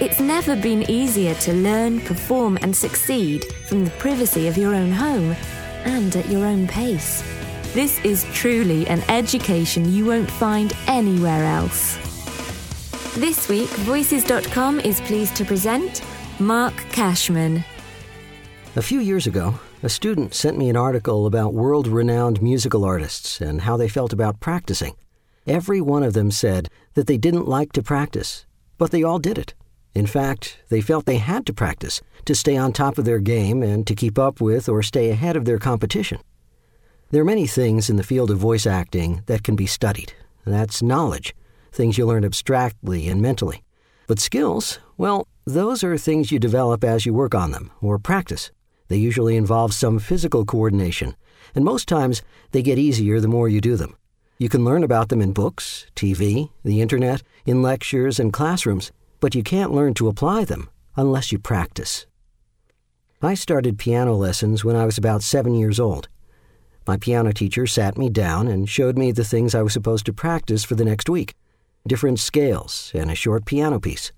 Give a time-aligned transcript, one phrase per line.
[0.00, 4.92] It's never been easier to learn, perform, and succeed from the privacy of your own
[4.92, 5.34] home
[5.84, 7.24] and at your own pace.
[7.74, 11.96] This is truly an education you won't find anywhere else.
[13.16, 16.02] This week, Voices.com is pleased to present
[16.38, 17.64] Marc Cashman.
[18.76, 23.40] A few years ago, a student sent me an article about world renowned musical artists
[23.40, 24.94] and how they felt about practicing.
[25.44, 28.46] Every one of them said that they didn't like to practice,
[28.76, 29.54] but they all did it.
[29.98, 33.64] In fact, they felt they had to practice to stay on top of their game
[33.64, 36.20] and to keep up with or stay ahead of their competition.
[37.10, 40.12] There are many things in the field of voice acting that can be studied.
[40.46, 41.34] That's knowledge,
[41.72, 43.64] things you learn abstractly and mentally.
[44.06, 48.52] But skills, well, those are things you develop as you work on them or practice.
[48.86, 51.16] They usually involve some physical coordination,
[51.56, 53.96] and most times they get easier the more you do them.
[54.38, 59.34] You can learn about them in books, TV, the internet, in lectures and classrooms, but
[59.34, 62.06] you can't learn to apply them unless you practice.
[63.20, 66.08] I started piano lessons when I was about seven years old.
[66.86, 70.12] My piano teacher sat me down and showed me the things I was supposed to
[70.12, 71.34] practice for the next week
[71.86, 74.12] different scales and a short piano piece.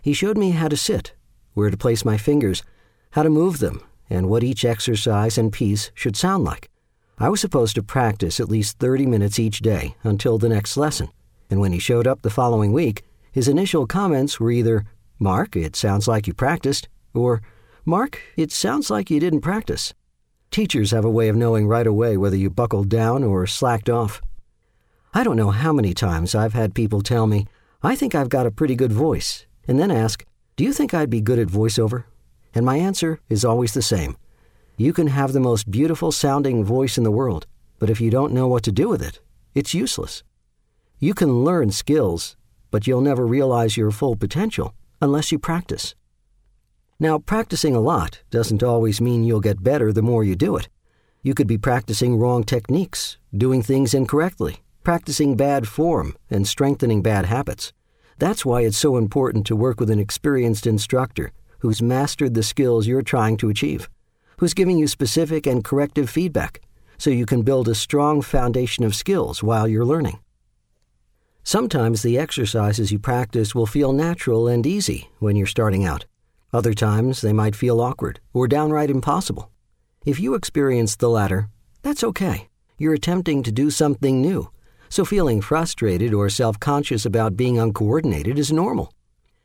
[0.00, 1.12] He showed me how to sit,
[1.54, 2.62] where to place my fingers,
[3.10, 6.70] how to move them, and what each exercise and piece should sound like.
[7.18, 11.08] I was supposed to practice at least 30 minutes each day until the next lesson,
[11.50, 13.02] and when he showed up the following week,
[13.32, 14.84] his initial comments were either,
[15.18, 17.42] Marc, it sounds like you practiced, or,
[17.84, 19.94] Marc, it sounds like you didn't practice.
[20.50, 24.20] Teachers have a way of knowing right away whether you buckled down or slacked off.
[25.14, 27.46] I don't know how many times I've had people tell me,
[27.82, 30.24] I think I've got a pretty good voice, and then ask,
[30.56, 32.04] Do you think I'd be good at voiceover?
[32.54, 34.16] And my answer is always the same.
[34.76, 37.46] You can have the most beautiful sounding voice in the world,
[37.78, 39.20] but if you don't know what to do with it,
[39.54, 40.22] it's useless.
[40.98, 42.36] You can learn skills,
[42.70, 45.94] but you'll never realize your full potential unless you practice.
[46.98, 50.68] Now, practicing a lot doesn't always mean you'll get better the more you do it.
[51.22, 57.26] You could be practicing wrong techniques, doing things incorrectly, practicing bad form, and strengthening bad
[57.26, 57.72] habits.
[58.18, 62.86] That's why it's so important to work with an experienced instructor who's mastered the skills
[62.86, 63.88] you're trying to achieve,
[64.38, 66.60] who's giving you specific and corrective feedback
[66.98, 70.18] so you can build a strong foundation of skills while you're learning.
[71.50, 76.06] Sometimes the exercises you practice will feel natural and easy when you're starting out.
[76.52, 79.50] Other times they might feel awkward or downright impossible.
[80.06, 81.48] If you experience the latter,
[81.82, 82.46] that's okay.
[82.78, 84.48] You're attempting to do something new,
[84.90, 88.94] so feeling frustrated or self conscious about being uncoordinated is normal.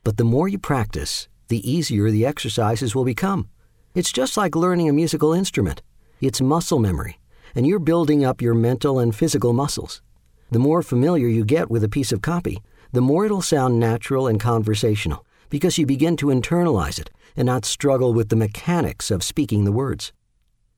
[0.04, 3.48] But the more you practice, the easier the exercises will become.
[3.96, 5.82] It's just like learning a musical instrument.
[6.20, 7.18] It's muscle memory,
[7.56, 10.02] and you're building up your mental and physical muscles.
[10.50, 12.62] The more familiar you get with a piece of copy,
[12.92, 17.64] the more it'll sound natural and conversational because you begin to internalize it and not
[17.64, 20.12] struggle with the mechanics of speaking the words.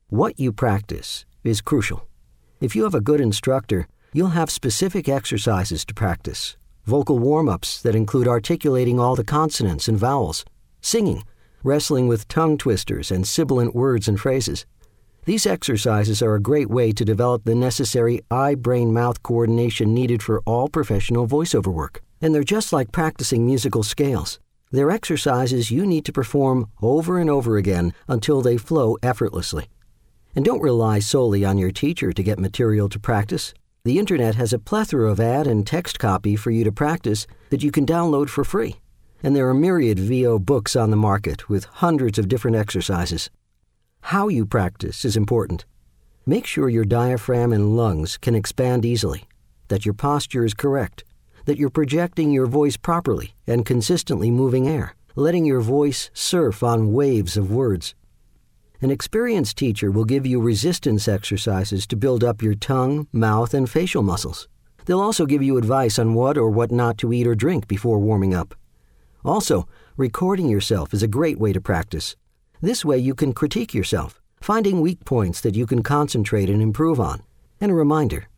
[0.09, 2.07] What you practice is crucial.
[2.61, 6.57] If you have a good instructor, you'll have specific exercises to practice,
[6.87, 10.47] vocal warm ups that include articulating all the consonants and vowels,
[10.81, 11.25] singing,
[11.63, 14.65] wrestling with tongue twisters and sibilant words and phrases.
[15.29, 20.23] These exercises are a great way to develop the necessary eye brain mouth coordination needed
[20.23, 22.01] for all professional voiceover work.
[22.23, 24.41] And they're just like practicing musical scales.
[24.71, 29.69] They're exercises you need to perform over and over again until they flow effortlessly.
[30.35, 33.53] And don't rely solely on your teacher to get material to practice.
[33.85, 37.63] The internet has a plethora of ad and text copy for you to practice that
[37.63, 38.77] you can download for free.
[39.23, 43.29] And there are myriad VO books on the market with hundreds of different exercises.
[44.01, 45.67] How you practice is important.
[46.25, 49.25] Make sure your diaphragm and lungs can expand easily,
[49.69, 51.05] that your posture is correct,
[51.45, 56.93] that you're projecting your voice properly and consistently moving air, letting your voice surf on
[56.93, 57.95] waves of words.
[58.81, 63.69] An experienced teacher will give you resistance exercises to build up your tongue, mouth, and
[63.69, 64.49] facial muscles.
[64.87, 67.99] They'll also give you advice on what or what not to eat or drink before
[67.99, 68.55] warming up.
[69.25, 69.67] Also,
[69.97, 72.17] recording yourself is a great way to practice.
[72.61, 76.99] This way you can critique yourself, finding weak points that you can concentrate and improve
[76.99, 77.23] on.
[77.61, 78.29] And a reminder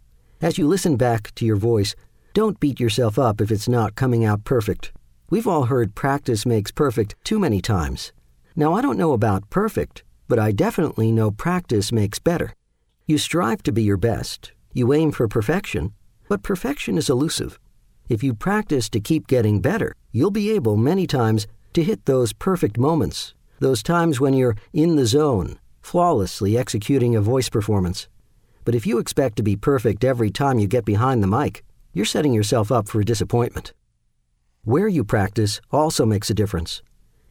[0.43, 1.94] as you listen back to your voice,
[2.32, 4.90] don't beat yourself up if it's not coming out perfect.
[5.28, 8.12] We've all heard practice makes perfect too many times.
[8.56, 12.55] Now, I don't know about perfect, but I definitely know practice makes better.
[13.06, 15.93] You strive to be your best, you aim for perfection,
[16.28, 17.58] but perfection is elusive.
[18.08, 22.32] If you practice to keep getting better, you'll be able many times to hit those
[22.32, 28.09] perfect moments, those times when you're in the zone, flawlessly executing a voice performance.
[28.65, 31.62] But if you expect to be perfect every time you get behind the mic,
[31.93, 33.73] you're setting yourself up for disappointment.
[34.65, 36.83] Where you practice also makes a difference.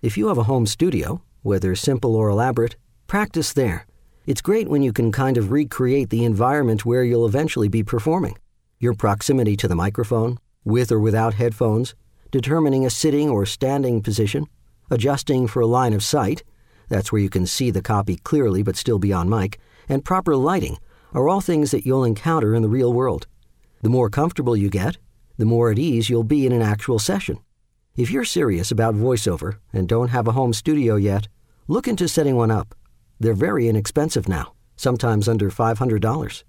[0.02, 2.75] If you have a home studio, whether simple or elaborate,
[3.08, 3.86] practice there.
[4.25, 8.38] It's great when you can kind of recreate the environment where you'll eventually be performing.
[8.80, 11.96] Your proximity to the microphone, with or without headphones,
[12.32, 14.46] determining a sitting or standing position,
[14.89, 16.44] adjusting for a line of sight,
[16.89, 20.36] that's where you can see the copy clearly but still be on mic, and proper
[20.36, 20.77] lighting
[21.13, 23.27] are all things that you'll encounter in the real world.
[23.81, 24.97] The more comfortable you get,
[25.38, 27.39] the more at ease you'll be in an actual session.
[27.95, 31.27] If you're serious about voiceover and don't have a home studio yet,
[31.68, 32.75] look into setting one up.
[33.19, 36.44] They're very inexpensive now, sometimes under $500.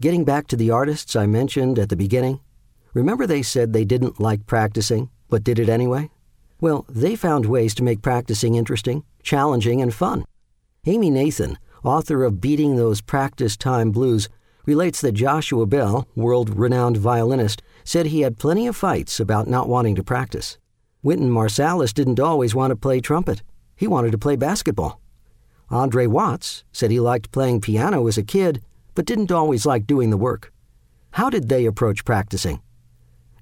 [0.00, 2.40] Getting back to the artists I mentioned at the beginning,
[2.94, 6.10] remember they said they didn't like practicing, but did it anyway?
[6.60, 10.24] Well, they found ways to make practicing interesting, challenging, and fun.
[10.86, 14.28] Amy Nathan, author of Beating Those Practice Time Blues,
[14.66, 19.68] relates that Joshua Bell, world renowned violinist, said he had plenty of fights about not
[19.68, 20.58] wanting to practice.
[21.02, 23.42] Wynton Marsalis didn't always want to play trumpet,
[23.76, 25.00] he wanted to play basketball.
[25.70, 28.62] Andre Watts said he liked playing piano as a kid,
[28.94, 30.52] but didn't always like doing the work.
[31.12, 32.60] How did they approach practicing?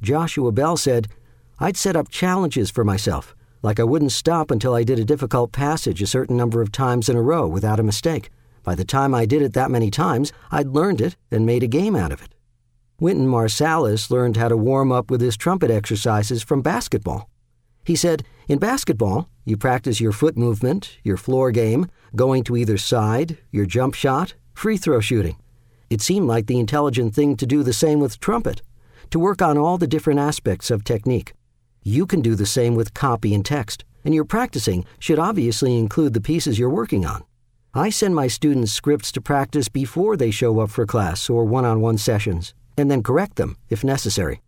[0.03, 1.09] Joshua Bell said,
[1.59, 5.53] I'd set up challenges for myself, like I wouldn't stop until I did a difficult
[5.53, 8.31] passage a certain number of times in a row without a mistake.
[8.63, 11.69] By the time I did it that many times, I'd learned it and made a
[11.69, 12.35] game out of it.
[13.01, 17.31] Wynton Marsalis learned how to warm up with his trumpet exercises from basketball.
[17.85, 22.77] He said, In basketball, you practice your foot movement, your floor game, going to either
[22.77, 25.37] side, your jump shot, free throw shooting.
[25.89, 28.61] It seemed like the intelligent thing to do the same with trumpet,
[29.11, 31.33] to work on all the different aspects of technique.
[31.87, 36.15] You can do the same with copy and text, and your practicing should obviously include
[36.15, 37.23] the pieces you're working on.
[37.75, 41.65] I send my students scripts to practice before they show up for class or one
[41.65, 44.43] on one sessions, and then correct them if necessary.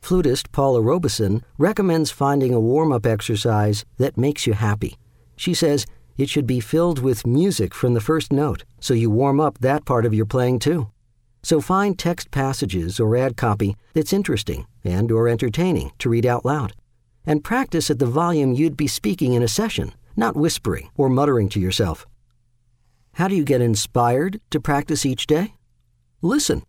[0.00, 4.96] Flutist Paula Robison recommends finding a warm up exercise that makes you happy.
[5.36, 5.86] She says
[6.16, 9.84] it should be filled with music from the first note, so you warm up that
[9.84, 10.88] part of your playing too.
[11.42, 16.44] So find text passages or ad copy that's interesting and or entertaining to read out
[16.44, 16.72] loud.
[17.26, 21.48] And practice at the volume you'd be speaking in a session, not whispering or muttering
[21.50, 22.06] to yourself.
[23.14, 25.54] How do you get inspired to practice each day?
[26.22, 26.62] Listen.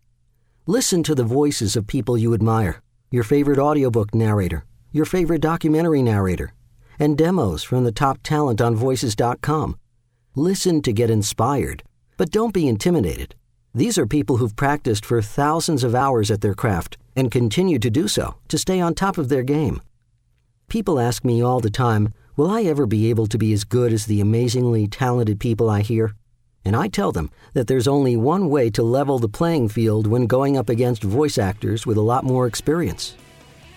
[0.66, 6.02] Listen to the voices of people you admire, your favorite audiobook narrator, your favorite documentary
[6.02, 6.52] narrator,
[6.98, 9.76] and demos from the top talent on voices.com.
[10.34, 11.82] Listen to get inspired,
[12.16, 13.34] but don't be intimidated.
[13.76, 17.90] These are people who've practiced for thousands of hours at their craft and continue to
[17.90, 19.82] do so to stay on top of their game.
[20.68, 23.92] People ask me all the time, will I ever be able to be as good
[23.92, 26.14] as the amazingly talented people I hear?
[26.64, 30.26] And I tell them that there's only one way to level the playing field when
[30.26, 33.16] going up against voice actors with a lot more experience.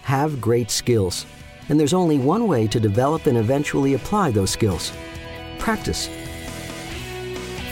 [0.04, 1.26] Have great skills.
[1.70, 4.94] And there's only one way to develop and eventually apply those skills
[5.58, 6.08] practice.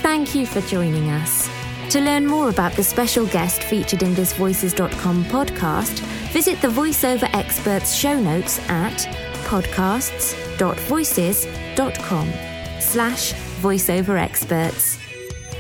[0.02, 1.48] Thank you for joining us.
[1.90, 6.00] To learn more about the special guest featured in this Voices.com podcast,
[6.34, 8.98] visit the VoiceOver Experts show notes at
[9.46, 12.34] podcasts.voices.com
[12.82, 14.98] slash voiceover experts.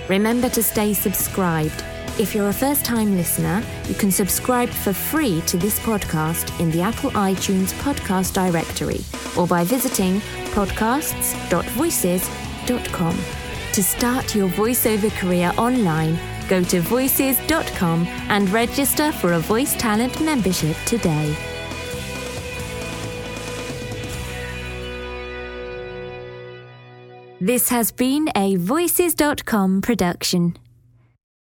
[0.09, 1.83] Remember to stay subscribed.
[2.17, 6.71] If you're a first time listener, you can subscribe for free to this podcast in
[6.71, 9.01] the Apple iTunes podcast directory
[9.37, 10.19] or by visiting
[10.55, 13.44] podcasts.voices.com.
[13.75, 16.17] To start your voiceover career online,
[16.47, 21.35] go to voices.com and register for a voice talent membership today.
[27.41, 30.55] This has been a Voices.com production.